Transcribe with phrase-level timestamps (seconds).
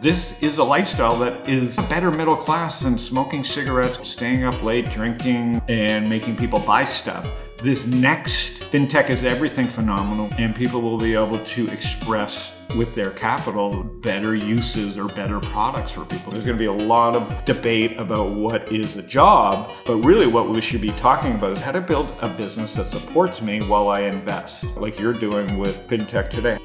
[0.00, 4.62] This is a lifestyle that is a better middle class than smoking cigarettes, staying up
[4.62, 7.28] late, drinking, and making people buy stuff.
[7.56, 13.10] This next fintech is everything phenomenal, and people will be able to express with their
[13.10, 16.30] capital better uses or better products for people.
[16.30, 20.28] There's going to be a lot of debate about what is a job, but really
[20.28, 23.62] what we should be talking about is how to build a business that supports me
[23.62, 26.58] while I invest, like you're doing with fintech today.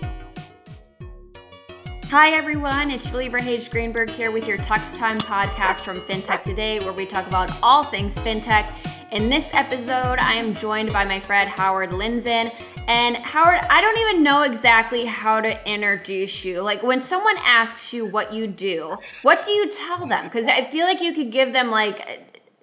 [2.14, 2.91] Hi, everyone.
[2.91, 7.07] It's Julie Verhage Greenberg here with your Tux Time podcast from FinTech Today, where we
[7.07, 8.71] talk about all things FinTech.
[9.10, 12.54] In this episode, I am joined by my friend Howard Lindzon.
[12.87, 16.61] And Howard, I don't even know exactly how to introduce you.
[16.61, 20.25] Like when someone asks you what you do, what do you tell them?
[20.25, 22.00] Because I feel like you could give them like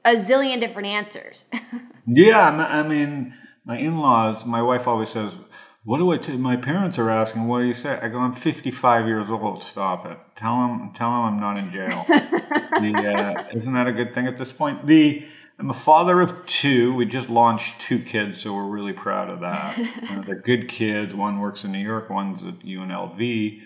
[0.04, 1.46] a zillion different answers.
[2.06, 5.36] yeah, I mean, my in laws, my wife always says,
[5.84, 7.98] what do I my parents are asking, what do you say?
[8.02, 9.64] I go, I'm 55 years old.
[9.64, 10.18] Stop it.
[10.36, 12.04] Tell them, tell them I'm not in jail.
[12.08, 14.86] the, uh, isn't that a good thing at this point?
[14.86, 15.26] The,
[15.58, 16.94] I'm a father of two.
[16.94, 19.78] We just launched two kids, so we're really proud of that.
[20.10, 21.14] uh, they're good kids.
[21.14, 23.60] One works in New York, one's at UNLV,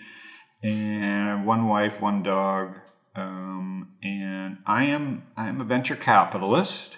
[0.63, 2.79] and one wife, one dog.
[3.15, 6.97] Um, and I am I am a venture capitalist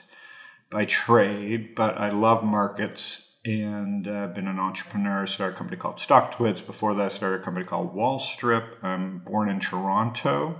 [0.72, 5.26] by trade, but I love markets and uh, been an entrepreneur.
[5.26, 6.66] Started a company called StockTwits.
[6.66, 8.84] Before that, I started a company called Wall Wallstrip.
[8.84, 10.60] I'm born in Toronto,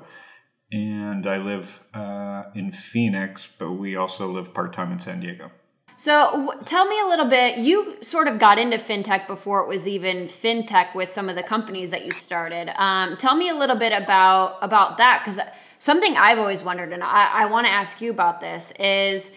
[0.72, 5.52] and I live uh, in Phoenix, but we also live part time in San Diego.
[6.00, 7.58] So, tell me a little bit.
[7.58, 11.44] You sort of got into fintech before it was even fintech with some of the
[11.44, 12.70] companies that you started.
[12.82, 15.40] Um, tell me a little bit about about that because
[15.80, 19.32] something I've always wondered, and I, I want to ask you about this is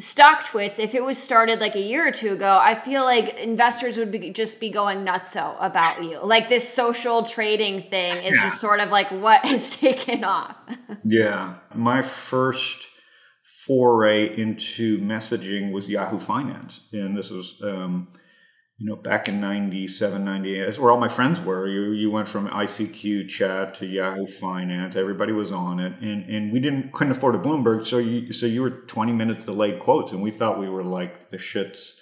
[0.00, 3.96] StockTwits, if it was started like a year or two ago, I feel like investors
[3.98, 6.18] would be, just be going nutso about you.
[6.24, 8.48] Like this social trading thing is yeah.
[8.48, 10.56] just sort of like what has taken off.
[11.04, 11.56] yeah.
[11.74, 12.78] My first
[13.66, 16.80] foray into messaging was Yahoo Finance.
[16.92, 18.08] And this was um,
[18.80, 21.68] you know, back in 97, 98, that's where all my friends were.
[21.68, 24.96] You, you went from ICQ chat to Yahoo Finance.
[24.96, 25.92] Everybody was on it.
[26.00, 27.86] And, and we didn't, couldn't afford a Bloomberg.
[27.86, 30.12] So you, so you were 20 minutes delayed quotes.
[30.12, 31.92] And we thought we were like the shits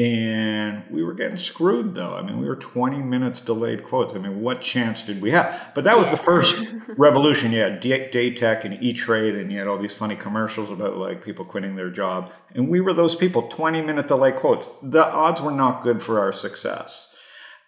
[0.00, 2.16] and we were getting screwed though.
[2.16, 4.14] I mean, we were 20 minutes delayed quotes.
[4.14, 5.72] I mean, what chance did we have?
[5.74, 6.66] But that was the first
[6.96, 7.52] revolution.
[7.52, 11.22] You had Datek and E Trade, and you had all these funny commercials about like
[11.22, 12.32] people quitting their job.
[12.54, 14.66] And we were those people, 20 minute delay quotes.
[14.82, 17.14] The odds were not good for our success.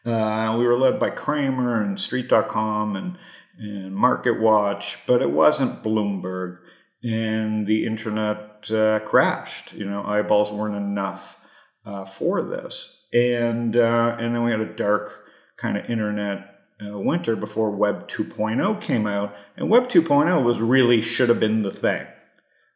[0.07, 3.19] Uh, we were led by Cramer and Street.com and,
[3.59, 6.61] and Market Watch, but it wasn't Bloomberg.
[7.05, 9.75] And the internet uh, crashed.
[9.75, 11.39] You know, eyeballs weren't enough
[11.85, 12.99] uh, for this.
[13.13, 15.25] And, uh, and then we had a dark
[15.57, 16.53] kind of internet
[16.85, 19.35] uh, winter before Web 2.0 came out.
[19.57, 22.07] And Web 2.0 was really should have been the thing,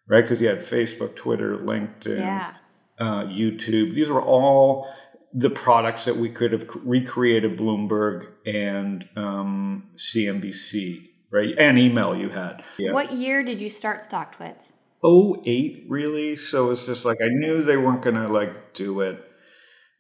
[0.06, 0.22] right?
[0.22, 2.55] Because you had Facebook, Twitter, LinkedIn, yeah.
[2.99, 3.94] Uh, YouTube.
[3.94, 4.89] These were all
[5.34, 11.55] the products that we could have recreated Bloomberg and um, CNBC, right?
[11.59, 12.65] And email you had.
[12.78, 12.93] Yeah.
[12.93, 14.73] What year did you start StockTwits?
[15.04, 16.36] 08 really?
[16.36, 19.22] So it's just like i knew they weren't gonna like do it.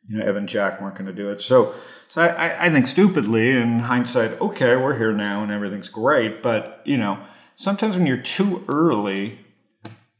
[0.08, 1.40] You know evan jack weren't gonna do it.
[1.40, 1.74] So
[2.08, 6.80] so I, I think stupidly in hindsight okay we're here now and everything's great but
[6.84, 7.18] you know
[7.54, 9.38] sometimes when you're too early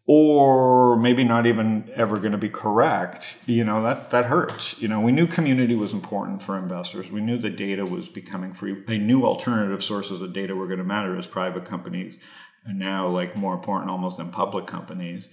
[0.09, 4.79] or maybe not even ever going to be correct you know that that hurts.
[4.81, 7.11] You know we knew community was important for investors.
[7.11, 8.83] We knew the data was becoming free.
[8.87, 12.19] They knew alternative sources of data were going to matter as private companies
[12.67, 15.29] and now like more important almost than public companies.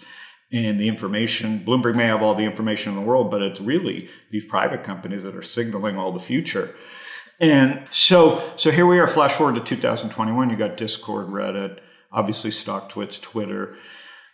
[0.51, 4.09] And the information bloomberg may have all the information in the world but it's really
[4.29, 6.75] these private companies that are signaling all the future.
[7.39, 11.79] And so so here we are flash forward to 2021 you got discord reddit
[12.11, 13.75] obviously StockTwits twitter.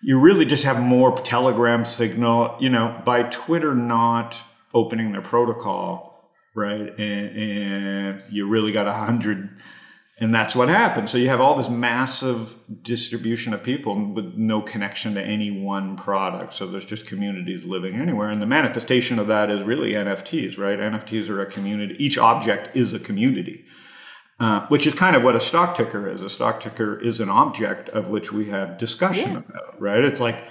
[0.02, 4.42] You really just have more telegram signal you know by twitter not
[4.74, 6.10] opening their protocol
[6.56, 7.00] right?
[7.00, 9.50] And, and you really got a hundred
[10.20, 11.10] and that's what happened.
[11.10, 15.96] So you have all this massive distribution of people with no connection to any one
[15.96, 16.54] product.
[16.54, 18.30] So there's just communities living anywhere.
[18.30, 20.78] And the manifestation of that is really NFTs, right?
[20.78, 21.96] NFTs are a community.
[22.04, 23.66] Each object is a community,
[24.42, 26.22] uh, which is kind of what a stock ticker is.
[26.22, 29.38] A stock ticker is an object of which we have discussion yeah.
[29.38, 30.04] about, right?
[30.04, 30.44] It's like,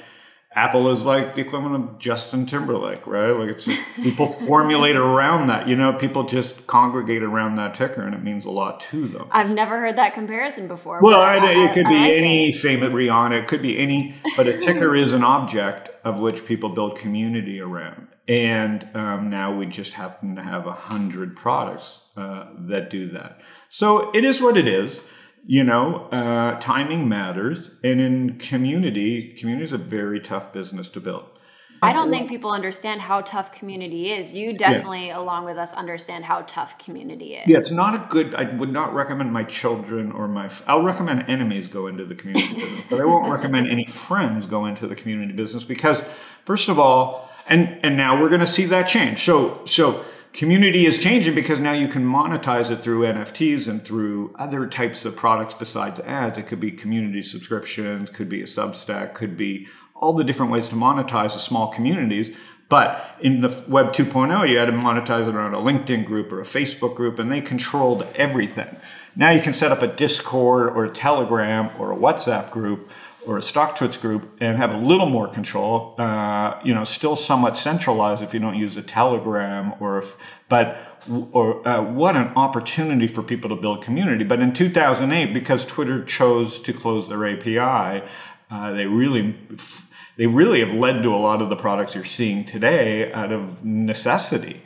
[0.53, 3.31] Apple is like the equivalent of Justin Timberlake, right?
[3.33, 5.69] Like it's just people formulate around that.
[5.69, 9.29] You know, people just congregate around that ticker, and it means a lot to them.
[9.31, 11.01] I've never heard that comparison before.
[11.03, 13.43] Well, I, it could be any famous Rihanna.
[13.43, 17.61] It could be any, but a ticker is an object of which people build community
[17.61, 18.09] around.
[18.27, 23.41] And um, now we just happen to have a hundred products uh, that do that.
[23.69, 25.01] So it is what it is
[25.47, 27.71] you know, uh, timing matters.
[27.83, 31.25] And in community, community is a very tough business to build.
[31.81, 34.33] I don't think people understand how tough community is.
[34.35, 35.19] You definitely, yeah.
[35.19, 37.47] along with us, understand how tough community is.
[37.47, 38.35] Yeah, it's not a good.
[38.35, 40.51] I would not recommend my children or my.
[40.67, 44.67] I'll recommend enemies go into the community business, but I won't recommend any friends go
[44.67, 46.03] into the community business because,
[46.45, 49.23] first of all, and and now we're going to see that change.
[49.23, 54.35] So so community is changing because now you can monetize it through NFTs and through
[54.37, 56.39] other types of products besides ads.
[56.39, 60.69] It could be community subscriptions, could be a Substack, could be all the different ways
[60.69, 62.35] to monetize the small communities.
[62.69, 66.41] But in the Web 2.0, you had to monetize it around a LinkedIn group or
[66.41, 68.77] a Facebook group, and they controlled everything.
[69.17, 72.91] Now you can set up a Discord or a Telegram or a WhatsApp group
[73.29, 75.95] or a stock StockTwits group and have a little more control.
[75.99, 80.17] Uh, you know, still somewhat centralized if you don't use a Telegram or if,
[80.49, 80.79] but
[81.33, 84.25] or uh, what an opportunity for people to build community.
[84.25, 88.07] But in 2008, because Twitter chose to close their API,
[88.51, 89.37] uh, they really
[90.17, 93.65] they really have led to a lot of the products you're seeing today out of
[93.65, 94.63] necessity.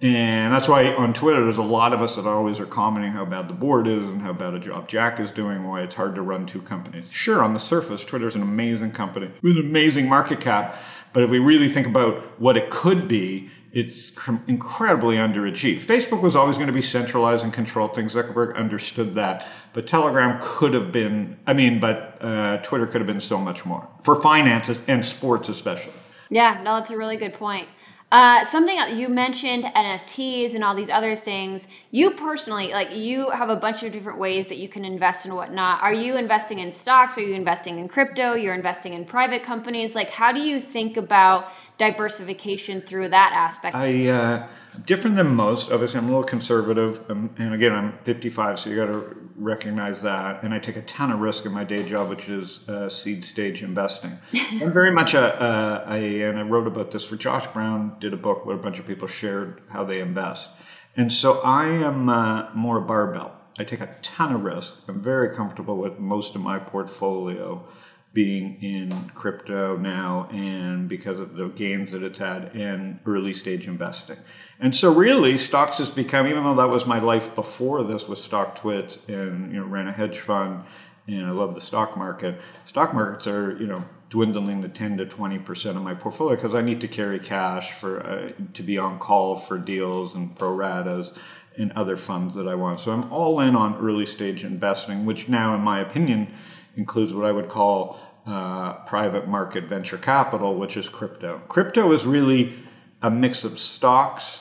[0.00, 3.24] And that's why on Twitter, there's a lot of us that always are commenting how
[3.24, 6.14] bad the board is and how bad a job Jack is doing, why it's hard
[6.16, 7.06] to run two companies.
[7.10, 10.76] Sure, on the surface, Twitter's an amazing company with an amazing market cap.
[11.14, 14.10] But if we really think about what it could be, it's
[14.46, 15.80] incredibly underachieved.
[15.80, 18.14] Facebook was always going to be centralized and control things.
[18.14, 19.46] Zuckerberg understood that.
[19.72, 23.64] But Telegram could have been, I mean, but uh, Twitter could have been so much
[23.64, 25.92] more for finances and sports, especially.
[26.30, 27.68] Yeah, no, that's a really good point.
[28.12, 31.66] Uh, something you mentioned NFTs and all these other things.
[31.90, 35.34] You personally, like, you have a bunch of different ways that you can invest and
[35.34, 35.82] whatnot.
[35.82, 37.18] Are you investing in stocks?
[37.18, 38.34] Are you investing in crypto?
[38.34, 39.96] You're investing in private companies.
[39.96, 43.74] Like, how do you think about diversification through that aspect?
[43.74, 44.46] I uh,
[44.84, 45.70] different than most.
[45.70, 50.02] Obviously, I'm a little conservative, um, and again, I'm 55, so you got to recognize
[50.02, 50.42] that.
[50.42, 53.24] And I take a ton of risk in my day job, which is uh, seed
[53.24, 54.18] stage investing.
[54.52, 55.42] I'm very much a,
[55.88, 57.96] a, a, and I wrote about this for Josh Brown.
[58.00, 60.50] Did a book where a bunch of people shared how they invest,
[60.96, 63.32] and so I am uh, more a barbell.
[63.58, 64.74] I take a ton of risk.
[64.86, 67.66] I'm very comfortable with most of my portfolio
[68.16, 73.68] being in crypto now and because of the gains that it's had in early stage
[73.68, 74.16] investing.
[74.58, 78.18] And so really stocks has become, even though that was my life before this with
[78.18, 80.64] StockTwits and you know ran a hedge fund
[81.06, 82.40] and I love the stock market.
[82.64, 86.62] Stock markets are, you know, dwindling to 10 to 20% of my portfolio because I
[86.62, 91.14] need to carry cash for uh, to be on call for deals and pro ratas
[91.58, 92.80] and other funds that I want.
[92.80, 96.28] So I'm all in on early stage investing, which now in my opinion
[96.76, 101.40] includes what I would call uh, private market venture capital, which is crypto.
[101.48, 102.54] Crypto is really
[103.02, 104.40] a mix of stocks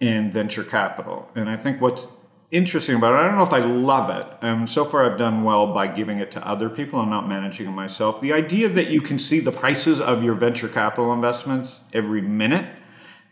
[0.00, 1.28] and venture capital.
[1.34, 2.06] And I think what's
[2.50, 4.44] interesting about it, I don't know if I love it.
[4.44, 7.66] Um, so far, I've done well by giving it to other people and not managing
[7.66, 8.20] it myself.
[8.20, 12.66] The idea that you can see the prices of your venture capital investments every minute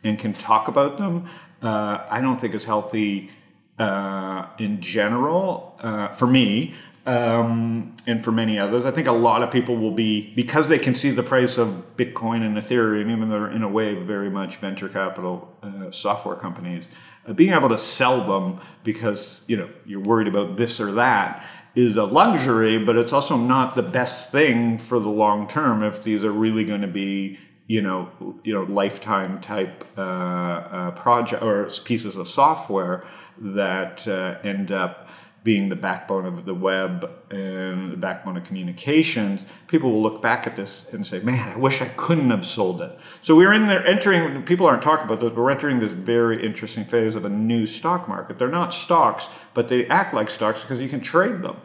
[0.03, 1.27] and can talk about them,
[1.62, 3.31] uh, I don't think is healthy
[3.79, 6.75] uh, in general uh, for me
[7.06, 8.85] um, and for many others.
[8.85, 11.97] I think a lot of people will be because they can see the price of
[11.97, 16.37] Bitcoin and Ethereum, even though they're in a way very much venture capital uh, software
[16.37, 16.89] companies.
[17.27, 21.45] Uh, being able to sell them because you know you're worried about this or that
[21.75, 26.03] is a luxury, but it's also not the best thing for the long term if
[26.03, 28.11] these are really going to be you know
[28.44, 33.05] you know lifetime type uh, uh, project or pieces of software
[33.39, 35.08] that uh, end up
[35.44, 40.46] being the backbone of the web and the backbone of communications, people will look back
[40.46, 43.67] at this and say, "Man, I wish I couldn't have sold it." So we're in
[43.67, 44.43] there entering.
[44.44, 47.67] People aren't talking about this, but we're entering this very interesting phase of a new
[47.67, 48.39] stock market.
[48.39, 51.58] They're not stocks, but they act like stocks because you can trade them,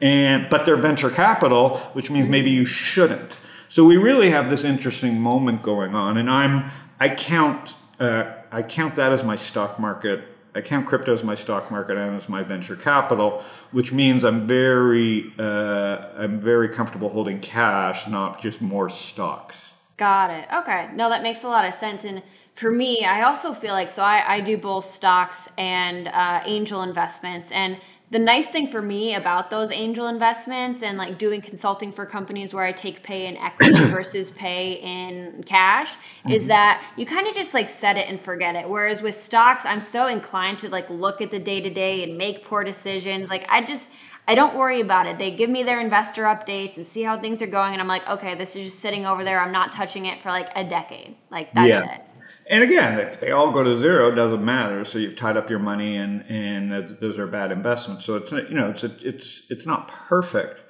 [0.00, 3.36] and but they're venture capital, which means maybe you shouldn't.
[3.68, 8.62] So we really have this interesting moment going on, and I'm I count uh, I
[8.62, 10.24] count that as my stock market
[10.58, 14.44] I count crypto as my stock market and as my venture capital, which means I'm
[14.48, 19.54] very uh, I'm very comfortable holding cash, not just more stocks.
[19.96, 20.48] Got it.
[20.52, 20.90] Okay.
[20.94, 22.04] No, that makes a lot of sense.
[22.04, 22.24] And
[22.56, 26.82] for me, I also feel like so I, I do both stocks and uh, angel
[26.82, 27.78] investments, and
[28.10, 32.54] the nice thing for me about those angel investments and like doing consulting for companies
[32.54, 36.30] where I take pay in equity versus pay in cash mm-hmm.
[36.30, 38.68] is that you kind of just like set it and forget it.
[38.68, 42.16] Whereas with stocks, I'm so inclined to like look at the day to day and
[42.16, 43.28] make poor decisions.
[43.28, 43.92] Like I just
[44.26, 45.18] I don't worry about it.
[45.18, 48.08] They give me their investor updates and see how things are going and I'm like,
[48.08, 49.38] okay, this is just sitting over there.
[49.40, 51.16] I'm not touching it for like a decade.
[51.30, 51.94] Like that's yeah.
[51.96, 52.07] it
[52.50, 54.84] And again, if they all go to zero, it doesn't matter.
[54.84, 58.06] So you've tied up your money, and and those are bad investments.
[58.06, 60.62] So it's you know it's a, it's it's not perfect,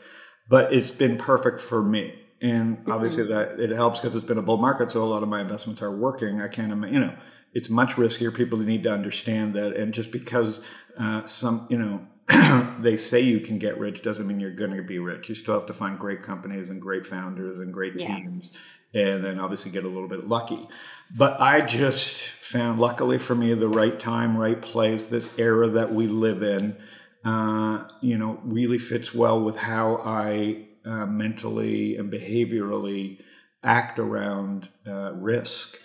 [0.49, 2.15] but it's been perfect for me.
[2.41, 5.29] And obviously that it helps because it's been a bull market, so a lot of
[5.29, 6.43] my investments are working.
[6.43, 7.15] I can't you know
[7.55, 8.35] it's much riskier.
[8.35, 10.61] People need to understand that, and just because
[10.99, 12.07] uh, some you know
[12.81, 15.29] they say you can get rich doesn't mean you're going to be rich.
[15.29, 18.53] You still have to find great companies and great founders and great teams,
[18.95, 20.68] and then obviously get a little bit lucky.
[21.16, 25.09] But I just found, luckily for me, the right time, right place.
[25.09, 26.76] This era that we live in,
[27.25, 33.21] uh, you know, really fits well with how I uh, mentally and behaviorally
[33.62, 35.76] act around uh, risk.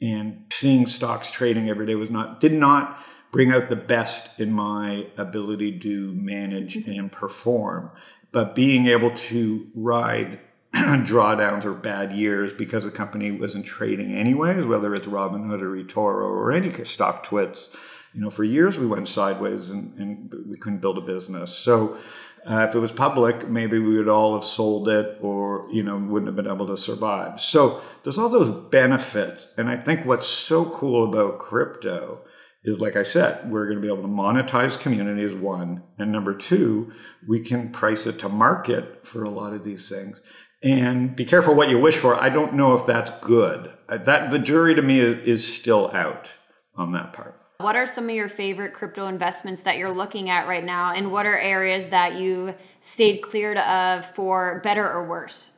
[0.00, 2.98] And seeing stocks trading every day was not did not
[3.32, 6.90] bring out the best in my ability to manage mm-hmm.
[6.90, 7.90] and perform.
[8.30, 10.40] But being able to ride
[11.06, 16.24] drawdowns or bad years because the company wasn't trading anyways, whether it's Robinhood or eToro
[16.24, 17.68] or any StockTwits,
[18.12, 21.54] you know, for years we went sideways and, and we couldn't build a business.
[21.54, 21.96] So
[22.44, 25.96] uh, if it was public, maybe we would all have sold it or, you know,
[25.96, 27.40] wouldn't have been able to survive.
[27.40, 29.48] So there's all those benefits.
[29.56, 32.20] And I think what's so cool about crypto
[32.64, 35.82] is like I said, we're going to be able to monetize communities, one.
[35.98, 36.92] And number two,
[37.28, 40.22] we can price it to market for a lot of these things.
[40.64, 42.16] And be careful what you wish for.
[42.16, 43.70] I don't know if that's good.
[43.86, 46.30] Uh, that the jury to me is, is still out
[46.74, 47.38] on that part.
[47.58, 50.92] What are some of your favorite crypto investments that you're looking at right now?
[50.92, 55.50] And what are areas that you stayed clear of for better or worse?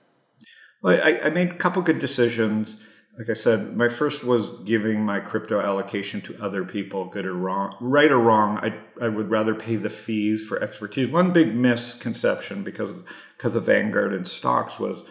[0.82, 2.76] Well, I, I made a couple good decisions
[3.18, 7.32] like I said, my first was giving my crypto allocation to other people, good or
[7.32, 8.58] wrong, right or wrong.
[8.58, 11.08] I, I would rather pay the fees for expertise.
[11.08, 13.02] One big misconception because
[13.36, 15.02] because of Vanguard and stocks was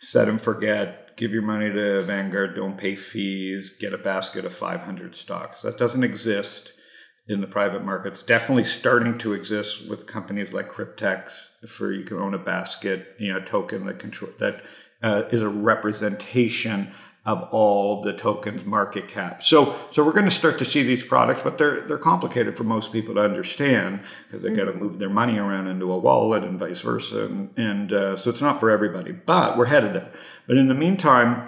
[0.00, 1.16] set and forget.
[1.16, 5.62] Give your money to Vanguard, don't pay fees, get a basket of 500 stocks.
[5.62, 6.72] That doesn't exist
[7.26, 8.22] in the private markets.
[8.22, 13.32] Definitely starting to exist with companies like Cryptex, for you can own a basket, you
[13.32, 14.62] know, token that control that
[15.02, 16.92] uh, is a representation
[17.28, 19.44] of all the tokens market cap.
[19.44, 22.64] So, so we're going to start to see these products, but they're they're complicated for
[22.64, 24.64] most people to understand because they mm-hmm.
[24.64, 28.16] got to move their money around into a wallet and vice versa, and, and uh,
[28.16, 29.12] so it's not for everybody.
[29.12, 30.10] But we're headed there.
[30.46, 31.46] But in the meantime,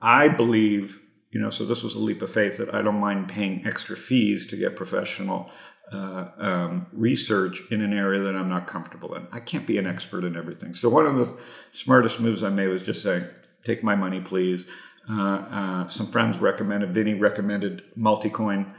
[0.00, 1.50] I believe you know.
[1.50, 4.56] So this was a leap of faith that I don't mind paying extra fees to
[4.56, 5.50] get professional.
[5.90, 9.26] Uh, um, research in an area that I'm not comfortable in.
[9.32, 10.74] I can't be an expert in everything.
[10.74, 11.34] So one of the
[11.72, 13.26] smartest moves I made was just saying,
[13.64, 14.66] "Take my money, please."
[15.10, 18.72] Uh, uh, some friends recommended, Vinny recommended Multicoin,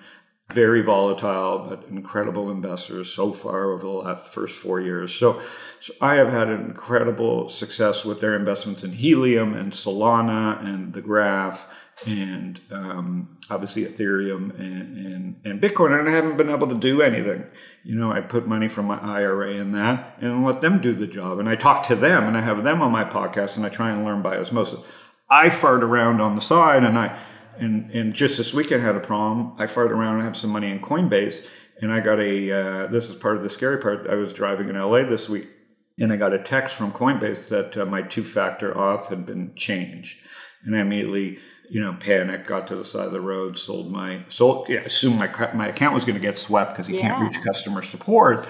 [0.54, 5.14] very volatile but incredible investors so far over the last first four years.
[5.14, 5.42] So,
[5.80, 11.02] so I have had incredible success with their investments in Helium and Solana and the
[11.02, 11.68] Graph
[12.06, 16.00] and um, obviously Ethereum and, and, and, Bitcoin.
[16.00, 17.44] And I haven't been able to do anything.
[17.84, 21.08] You know, I put money from my IRA in that and let them do the
[21.08, 21.40] job.
[21.40, 23.92] And I talk to them and I have them on my podcast and I try
[23.92, 24.80] and learn by osmosis.
[25.30, 27.18] I fart around on the side and I
[27.58, 29.54] and and just this weekend had a problem.
[29.58, 31.46] I fart around and have some money in Coinbase
[31.82, 34.08] and I got a uh, this is part of the scary part.
[34.08, 35.48] I was driving in LA this week
[36.00, 40.20] and I got a text from Coinbase that uh, my two-factor auth had been changed.
[40.64, 44.24] And I immediately you know, panicked, got to the side of the road, sold my,
[44.28, 47.02] sold, yeah, assumed my my account was going to get swept because you yeah.
[47.02, 48.48] can't reach customer support,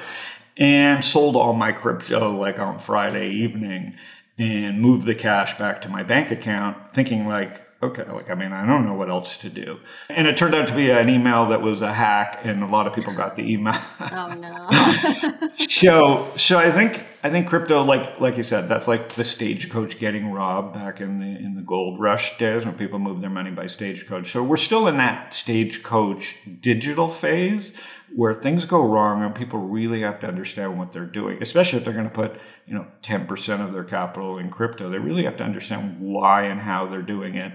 [0.56, 3.98] and sold all my crypto like on Friday evening
[4.40, 8.54] and move the cash back to my bank account, thinking like, okay, like I mean,
[8.54, 9.80] I don't know what else to do.
[10.08, 12.88] And it turned out to be an email that was a hack, and a lot
[12.88, 13.76] of people got the email.
[14.00, 15.50] oh no.
[15.58, 19.98] so, so I think I think crypto, like like you said, that's like the stagecoach
[19.98, 23.52] getting robbed back in the in the gold rush days when people moved their money
[23.52, 24.32] by stagecoach.
[24.32, 27.74] So we're still in that stagecoach digital phase
[28.16, 31.86] where things go wrong and people really have to understand what they're doing, especially if
[31.86, 34.90] they're going to put, you know, 10% of their capital in crypto.
[34.90, 37.52] They really have to understand why and how they're doing it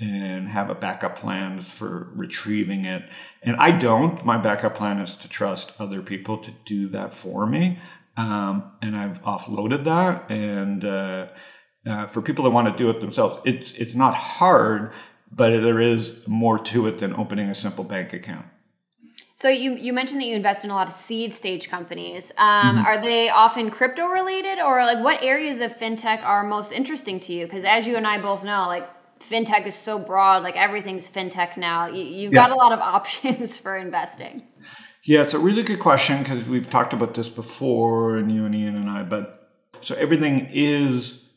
[0.00, 3.02] and have a backup plan for retrieving it.
[3.42, 4.24] And I don't.
[4.24, 7.78] My backup plan is to trust other people to do that for me.
[8.18, 10.28] Um, and I've offloaded that.
[10.28, 11.28] And uh,
[11.86, 14.92] uh, for people that want to do it themselves, it's it's not hard,
[15.30, 18.44] but there is more to it than opening a simple bank account.
[19.36, 22.32] So you you mentioned that you invest in a lot of seed stage companies.
[22.36, 22.86] Um, mm-hmm.
[22.86, 27.32] Are they often crypto related, or like what areas of fintech are most interesting to
[27.32, 27.46] you?
[27.46, 31.56] Because as you and I both know, like fintech is so broad, like everything's fintech
[31.56, 31.86] now.
[31.86, 32.48] You, you've yeah.
[32.48, 34.42] got a lot of options for investing.
[35.04, 38.54] Yeah, it's a really good question because we've talked about this before, and you and
[38.54, 39.04] Ian and I.
[39.04, 39.50] But
[39.80, 41.28] so everything is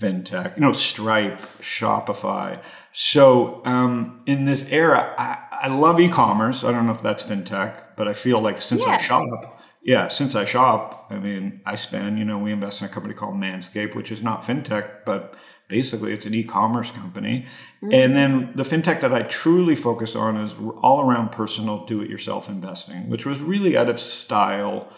[0.00, 0.56] fintech.
[0.56, 2.62] You know, Stripe, Shopify
[2.92, 6.64] So um, in this era, I, I love e-commerce.
[6.64, 8.92] I don't know if that's fintech, but I feel like since Yeah.
[8.92, 12.18] I shop, yeah, since I shop, I mean, I spend.
[12.18, 15.34] You know, we invest in a company called Manscaped, which is not fintech, but
[15.68, 17.46] basically it's an e-commerce company.
[17.82, 17.94] Mm-hmm.
[17.94, 23.08] And then the fintech that I truly focus on is all around personal do-it-yourself investing,
[23.08, 24.92] which was really out of style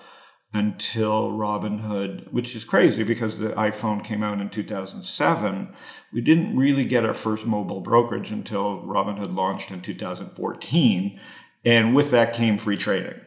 [0.55, 5.75] until Robinhood, which is crazy because the iPhone came out in 2007.
[6.13, 11.21] We didn't really get our first mobile brokerage until Robinhood launched in 2014.
[11.65, 13.21] And with that came free trading.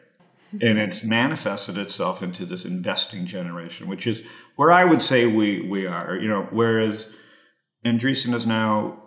[0.61, 4.21] And it's manifested itself into this investing generation, which is
[4.55, 6.15] where I would say we, we are.
[6.15, 7.09] You know, whereas
[7.85, 9.03] Andreessen is now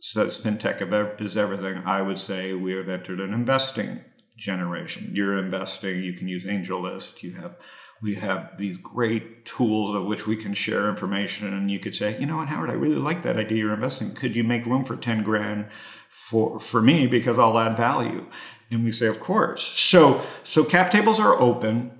[0.00, 4.00] says fintech is everything, I would say we have entered an investing
[4.36, 5.10] generation.
[5.12, 7.56] You're investing, you can use AngelList, you have
[8.00, 12.16] we have these great tools of which we can share information and you could say,
[12.20, 14.14] you know what, Howard, I really like that idea you're investing.
[14.14, 15.66] Could you make room for 10 grand
[16.08, 18.26] for for me because I'll add value?
[18.70, 19.62] And we say, of course.
[19.62, 21.92] So so cap tables are open.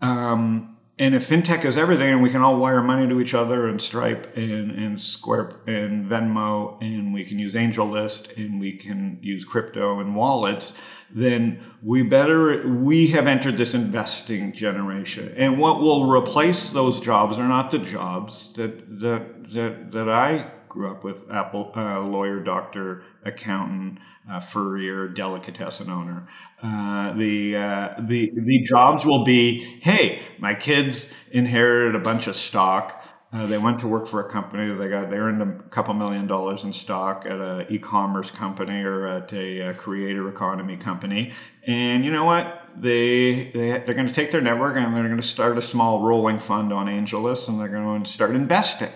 [0.00, 3.66] Um, and if fintech is everything and we can all wire money to each other
[3.66, 9.18] and Stripe and, and Square and Venmo and we can use AngelList and we can
[9.20, 10.72] use crypto and wallets,
[11.10, 15.34] then we better, we have entered this investing generation.
[15.36, 20.52] And what will replace those jobs are not the jobs that, that, that, that I
[20.74, 26.26] grew up with Apple uh, lawyer, doctor, accountant, uh, furrier, delicatessen owner.
[26.62, 32.34] Uh, the uh, the the jobs will be, hey, my kids inherited a bunch of
[32.34, 33.02] stock.
[33.32, 34.74] Uh, they went to work for a company.
[34.74, 39.06] They got they earned a couple million dollars in stock at a e-commerce company or
[39.06, 41.32] at a, uh creator economy company.
[41.66, 42.62] And you know what?
[42.76, 46.00] They, they they're going to take their network and they're going to start a small
[46.00, 48.90] rolling fund on AngelList and they're going to start investing.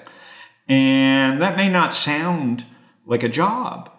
[0.68, 2.66] And that may not sound
[3.06, 3.90] like a job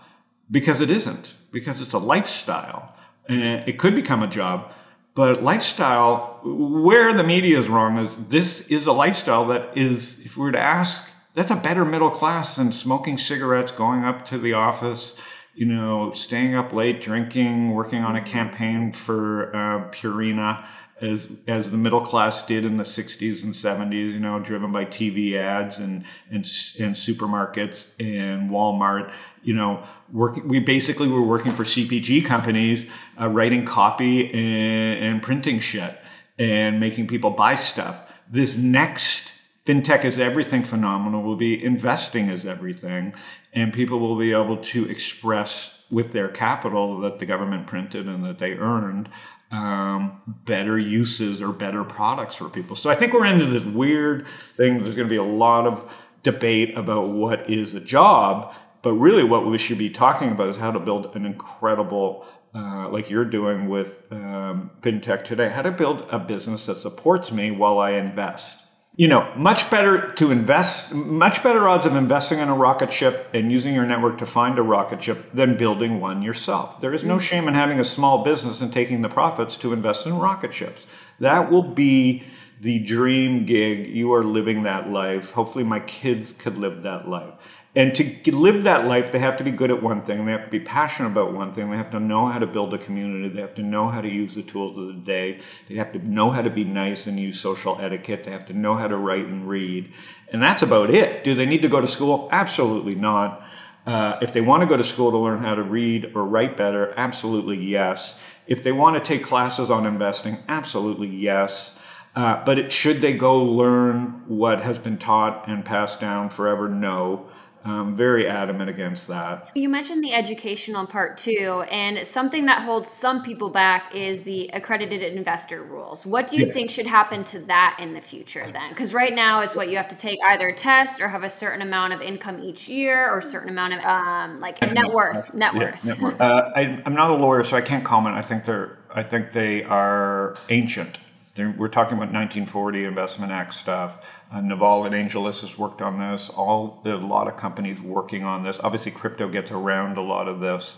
[0.51, 2.95] because it isn't, because it's a lifestyle.
[3.27, 4.71] And it could become a job,
[5.15, 10.37] but lifestyle, where the media is wrong is this is a lifestyle that is, if
[10.37, 14.37] we were to ask, that's a better middle class than smoking cigarettes, going up to
[14.37, 15.15] the office,
[15.53, 20.65] you know, staying up late, drinking, working on a campaign for uh, Purina
[21.01, 24.85] as as the middle class did in the 60s and 70s, you know, driven by
[24.85, 26.45] TV ads and and,
[26.79, 29.11] and supermarkets and Walmart.
[29.41, 30.47] You know, working.
[30.47, 32.85] We basically were working for CPG companies,
[33.19, 35.97] uh, writing copy and, and printing shit
[36.37, 38.01] and making people buy stuff.
[38.29, 39.31] This next
[39.65, 43.13] fintech is everything phenomenal will be investing is everything,
[43.53, 48.23] and people will be able to express with their capital that the government printed and
[48.23, 49.09] that they earned
[49.51, 52.75] um, better uses or better products for people.
[52.75, 54.83] So I think we're into this weird thing.
[54.83, 55.91] There's going to be a lot of
[56.23, 60.57] debate about what is a job, but really what we should be talking about is
[60.57, 65.71] how to build an incredible, uh, like you're doing with um, fintech today, how to
[65.71, 68.59] build a business that supports me while I invest.
[68.99, 73.29] You know, much better to invest, much better odds of investing in a rocket ship
[73.33, 76.81] and using your network to find a rocket ship than building one yourself.
[76.81, 77.21] There is no mm-hmm.
[77.21, 80.85] shame in having a small business and taking the profits to invest in rocket ships.
[81.21, 82.23] That will be
[82.59, 83.87] the dream gig.
[83.87, 85.31] You are living that life.
[85.31, 87.35] Hopefully, my kids could live that life.
[87.75, 90.25] And to live that life, they have to be good at one thing.
[90.25, 91.69] They have to be passionate about one thing.
[91.69, 93.29] They have to know how to build a community.
[93.29, 95.39] They have to know how to use the tools of the day.
[95.67, 98.23] They have to know how to be nice and use social etiquette.
[98.23, 99.93] They have to know how to write and read.
[100.31, 101.23] And that's about it.
[101.23, 102.27] Do they need to go to school?
[102.31, 103.45] Absolutely not.
[103.85, 106.57] Uh, if they want to go to school to learn how to read or write
[106.57, 108.15] better, absolutely yes.
[108.47, 111.71] If they want to take classes on investing, absolutely yes.
[112.15, 116.67] Uh, but it, should they go learn what has been taught and passed down forever?
[116.67, 117.29] No.
[117.65, 119.49] I'm very adamant against that.
[119.53, 124.49] You mentioned the educational part too, and something that holds some people back is the
[124.53, 126.05] accredited investor rules.
[126.05, 126.53] What do you Yeah.
[126.53, 128.69] think should happen to that in the future then?
[128.69, 131.29] Because right now it's what you have to take either a test or have a
[131.29, 135.33] certain amount of income each year or a certain amount of um, like net worth.
[135.33, 135.85] Net Yeah, worth.
[135.85, 136.21] net worth.
[136.21, 138.15] Uh, I, I'm not a lawyer, so I can't comment.
[138.15, 138.77] I think they're.
[138.91, 140.97] I think they are ancient.
[141.39, 143.95] They're, we're talking about 1940 Investment Act stuff.
[144.29, 146.29] Uh, Naval and AngelList has worked on this.
[146.29, 148.59] All a lot of companies working on this.
[148.59, 150.75] Obviously, crypto gets around a lot of this.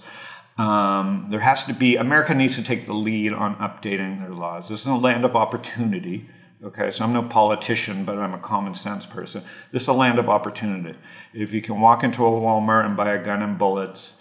[0.59, 1.95] Um, there has to be.
[1.95, 4.69] America needs to take the lead on updating their laws.
[4.69, 6.29] This is a land of opportunity.
[6.63, 9.43] Okay, so I'm no politician, but I'm a common sense person.
[9.71, 10.95] This is a land of opportunity.
[11.33, 14.13] If you can walk into a Walmart and buy a gun and bullets,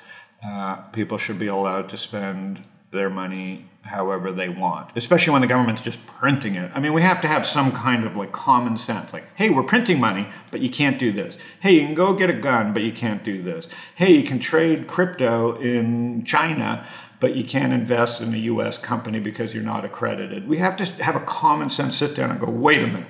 [0.42, 5.48] uh, people should be allowed to spend their money however they want, especially when the
[5.48, 6.70] government's just printing it.
[6.74, 9.12] I mean, we have to have some kind of like common sense.
[9.12, 11.38] Like, hey, we're printing money, but you can't do this.
[11.61, 13.68] Hey, you can go get a gun, but you can't do this.
[13.94, 16.87] Hey, you can trade crypto in China,
[17.20, 20.46] but you can't invest in a US company because you're not accredited.
[20.46, 23.07] We have to have a common sense sit down and go, wait a minute.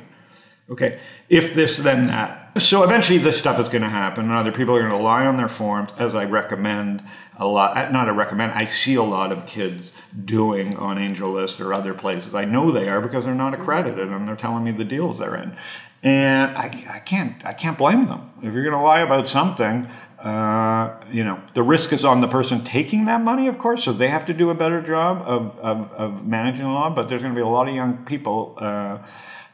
[0.71, 2.39] Okay, if this, then that.
[2.61, 5.25] So eventually this stuff is going to happen, and other people are going to lie
[5.25, 7.03] on their forms, as I recommend
[7.37, 7.90] a lot.
[7.90, 8.53] Not a recommend.
[8.53, 9.92] I see a lot of kids
[10.25, 12.35] doing on AngelList or other places.
[12.35, 15.37] I know they are because they're not accredited, and they're telling me the deals they're
[15.37, 15.57] in.
[16.03, 18.31] And I, I can't I can't blame them.
[18.42, 19.87] If you're going to lie about something,
[20.18, 23.85] uh, you know the risk is on the person taking that money, of course.
[23.85, 26.90] So they have to do a better job of, of, of managing the law.
[26.90, 28.55] But there's going to be a lot of young people.
[28.59, 28.99] Uh,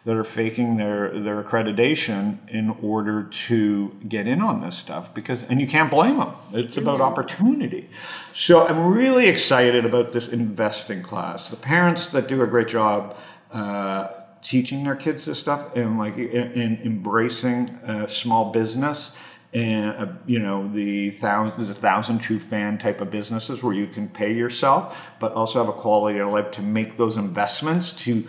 [0.07, 5.42] that are faking their their accreditation in order to get in on this stuff because
[5.49, 7.90] and you can't blame them it's about opportunity.
[8.33, 11.49] So i'm really excited about this investing class.
[11.49, 13.16] The parents that do a great job
[13.51, 14.09] uh,
[14.42, 19.11] teaching their kids this stuff and like in, in embracing uh, small business
[19.57, 23.73] and uh, you know the thousand there's a thousand true fan type of businesses where
[23.73, 27.92] you can pay yourself but also have a quality of life to make those investments
[27.92, 28.27] to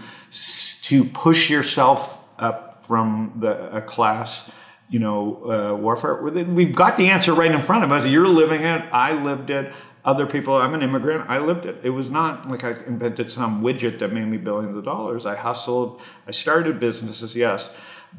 [0.81, 4.49] to push yourself up from the a class
[4.89, 6.15] you know uh, warfare.
[6.21, 8.05] We've got the answer right in front of us.
[8.05, 8.81] You're living it.
[8.93, 9.73] I lived it.
[10.05, 11.29] Other people i'm an immigrant.
[11.29, 11.81] I lived it.
[11.83, 15.25] It was not like i invented some widget that made me billions of dollars.
[15.25, 15.99] I hustled.
[16.25, 17.69] I started businesses yes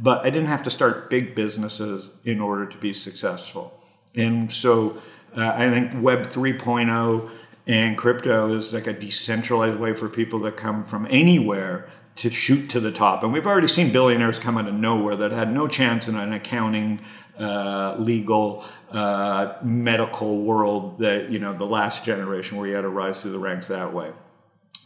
[0.01, 3.81] but i didn't have to start big businesses in order to be successful
[4.15, 5.01] and so
[5.37, 7.31] uh, i think web 3.0
[7.67, 12.69] and crypto is like a decentralized way for people to come from anywhere to shoot
[12.71, 13.23] to the top.
[13.23, 16.33] And we've already seen billionaires come out of nowhere that had no chance in an
[16.33, 17.01] accounting,
[17.39, 22.89] uh, legal, uh, medical world that, you know, the last generation where you had to
[22.89, 24.11] rise through the ranks that way.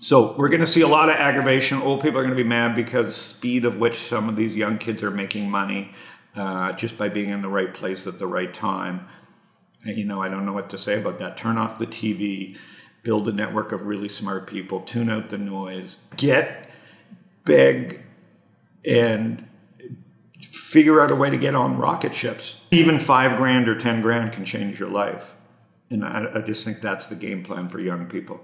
[0.03, 1.81] So we're going to see a lot of aggravation.
[1.81, 4.77] Old people are going to be mad because speed of which some of these young
[4.77, 5.93] kids are making money
[6.35, 9.07] uh, just by being in the right place at the right time.
[9.85, 11.37] And, you know, I don't know what to say about that.
[11.37, 12.59] Turn off the TV,
[13.05, 16.69] build a network of really smart people, tune out the noise, get
[17.45, 18.03] beg
[18.85, 19.49] and
[20.41, 22.57] figure out a way to get on rocket ships.
[22.73, 25.37] Even five grand or 10 grand can change your life.
[25.91, 28.41] And I, I just think that's the game plan for young people.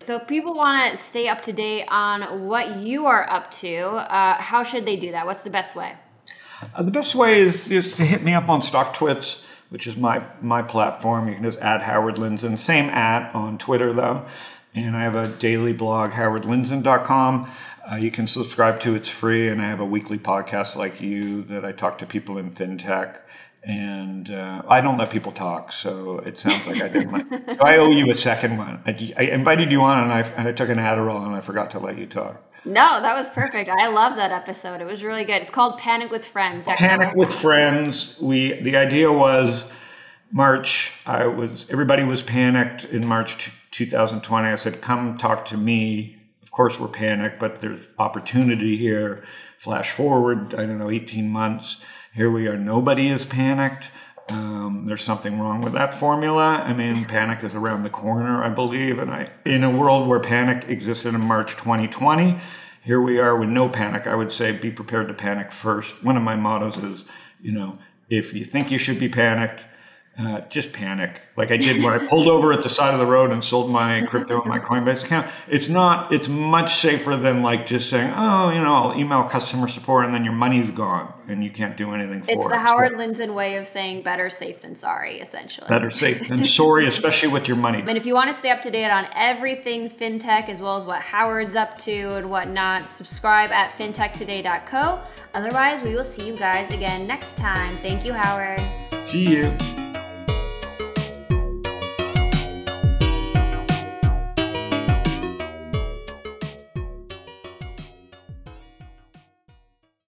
[0.00, 3.76] So, if people want to stay up to date on what you are up to,
[3.78, 5.26] uh, how should they do that?
[5.26, 5.94] What's the best way?
[6.74, 10.24] Uh, the best way is, is to hit me up on StockTwits, which is my,
[10.40, 11.28] my platform.
[11.28, 14.26] You can just add Howard Lindzon, same at on Twitter though.
[14.74, 17.50] And I have a daily blog, howardlindzon.com.
[17.90, 21.42] Uh, you can subscribe to it's free, and I have a weekly podcast like you
[21.44, 23.18] that I talk to people in fintech.
[23.62, 27.10] And uh, I don't let people talk, so it sounds like I did.
[27.10, 28.80] My, so I owe you a second one.
[28.86, 31.78] I, I invited you on, and I, I took an Adderall, and I forgot to
[31.78, 32.42] let you talk.
[32.64, 33.68] No, that was perfect.
[33.68, 34.80] I love that episode.
[34.80, 35.40] It was really good.
[35.42, 36.66] It's called Panic with Friends.
[36.66, 38.16] Panic with Friends.
[38.20, 39.70] We the idea was
[40.30, 40.92] March.
[41.06, 44.48] I was everybody was panicked in March 2020.
[44.48, 46.18] I said, "Come talk to me
[46.48, 49.22] of course, we're panicked, but there's opportunity here.
[49.58, 51.76] Flash forward, I don't know, 18 months.
[52.14, 52.56] Here we are.
[52.56, 53.90] Nobody is panicked.
[54.30, 56.62] Um, there's something wrong with that formula.
[56.64, 58.98] I mean, panic is around the corner, I believe.
[58.98, 62.38] And I, in a world where panic existed in March 2020,
[62.82, 64.06] here we are with no panic.
[64.06, 66.02] I would say be prepared to panic first.
[66.02, 67.04] One of my mottos is,
[67.40, 69.64] you know, if you think you should be panicked,
[70.18, 73.06] uh, just panic like I did when I pulled over at the side of the
[73.06, 75.28] road and sold my crypto in my Coinbase account.
[75.46, 79.68] It's not, it's much safer than like just saying, oh, you know, I'll email customer
[79.68, 82.38] support and then your money's gone and you can't do anything for it's it.
[82.38, 85.68] It's the Howard so, Lindzon way of saying better safe than sorry, essentially.
[85.68, 87.84] Better safe than sorry, especially with your money.
[87.86, 90.84] And if you want to stay up to date on everything fintech as well as
[90.84, 95.00] what Howard's up to and whatnot, subscribe at fintechtoday.co.
[95.34, 97.76] Otherwise, we will see you guys again next time.
[97.78, 98.60] Thank you, Howard.
[99.08, 99.87] See you.